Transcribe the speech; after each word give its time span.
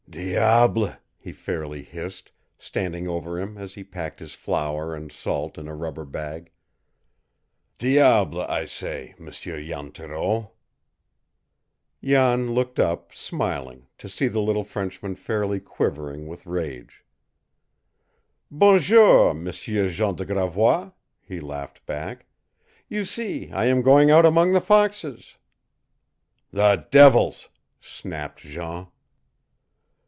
"Diable!" 0.11 0.91
he 1.17 1.31
fairly 1.31 1.83
hissed, 1.83 2.33
standing 2.57 3.07
over 3.07 3.39
him 3.39 3.57
as 3.57 3.75
he 3.75 3.83
packed 3.85 4.19
his 4.19 4.33
flour 4.33 4.93
and 4.93 5.09
salt 5.09 5.57
in 5.57 5.69
a 5.69 5.73
rubber 5.73 6.03
bag. 6.03 6.51
"Diable, 7.77 8.41
I 8.41 8.65
say, 8.65 9.15
M. 9.17 9.31
Jan 9.31 9.91
Thoreau!" 9.93 10.51
Jan 12.03 12.51
looked 12.53 12.77
up, 12.77 13.13
smiling, 13.13 13.87
to 13.99 14.09
see 14.09 14.27
the 14.27 14.41
little 14.41 14.65
Frenchman 14.65 15.15
fairly 15.15 15.61
quivering 15.61 16.27
with 16.27 16.45
rage. 16.45 17.05
"Bon 18.51 18.79
jour, 18.79 19.29
M. 19.29 19.49
Jean 19.49 20.15
de 20.17 20.25
Gravois!" 20.25 20.91
he 21.21 21.39
laughed 21.39 21.85
back. 21.85 22.25
"You 22.89 23.05
see 23.05 23.49
I 23.53 23.63
am 23.67 23.81
going 23.81 24.11
out 24.11 24.25
among 24.25 24.51
the 24.51 24.59
foxes." 24.59 25.37
"The 26.51 26.85
devils!" 26.91 27.47
snapped 27.79 28.39
Jean. 28.39 28.87